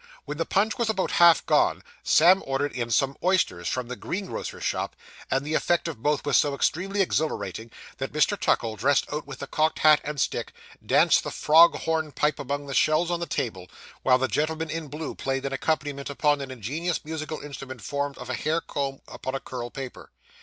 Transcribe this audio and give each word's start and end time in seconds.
When 0.25 0.39
the 0.39 0.47
punch 0.47 0.79
was 0.79 0.89
about 0.89 1.11
half 1.11 1.45
gone, 1.45 1.83
Sam 2.01 2.41
ordered 2.47 2.71
in 2.71 2.89
some 2.89 3.15
oysters 3.23 3.67
from 3.67 3.87
the 3.87 3.95
green 3.95 4.25
grocer's 4.25 4.63
shop; 4.63 4.95
and 5.29 5.45
the 5.45 5.53
effect 5.53 5.87
of 5.87 6.01
both 6.01 6.25
was 6.25 6.37
so 6.37 6.55
extremely 6.55 7.01
exhilarating, 7.03 7.69
that 7.99 8.11
Mr. 8.11 8.35
Tuckle, 8.35 8.75
dressed 8.77 9.05
out 9.13 9.27
with 9.27 9.37
the 9.37 9.45
cocked 9.45 9.77
hat 9.77 10.01
and 10.03 10.19
stick, 10.19 10.53
danced 10.83 11.23
the 11.23 11.29
frog 11.29 11.75
hornpipe 11.75 12.39
among 12.39 12.65
the 12.65 12.73
shells 12.73 13.11
on 13.11 13.19
the 13.19 13.27
table, 13.27 13.67
while 14.01 14.17
the 14.17 14.27
gentleman 14.27 14.71
in 14.71 14.87
blue 14.87 15.13
played 15.13 15.45
an 15.45 15.53
accompaniment 15.53 16.09
upon 16.09 16.41
an 16.41 16.49
ingenious 16.49 17.05
musical 17.05 17.39
instrument 17.39 17.83
formed 17.83 18.17
of 18.17 18.27
a 18.27 18.33
hair 18.33 18.59
comb 18.59 19.01
upon 19.07 19.35
a 19.35 19.39
curl 19.39 19.69
paper. 19.69 20.09